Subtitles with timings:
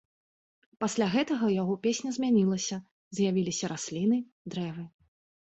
[0.83, 2.77] Пасля гэтага яго песня змянілася,
[3.19, 4.17] з'явіліся расліны,
[4.57, 4.83] дрэвы.